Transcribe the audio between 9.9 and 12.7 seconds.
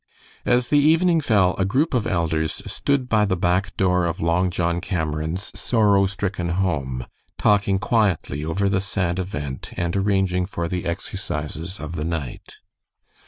arranging for the "exercises" of the night.